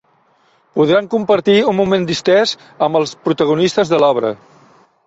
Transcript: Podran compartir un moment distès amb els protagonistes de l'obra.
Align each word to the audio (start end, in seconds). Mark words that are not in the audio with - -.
Podran 0.79 1.09
compartir 1.15 1.57
un 1.73 1.77
moment 1.81 2.09
distès 2.13 2.55
amb 2.89 3.03
els 3.03 3.17
protagonistes 3.29 3.95
de 3.95 4.03
l'obra. 4.07 4.35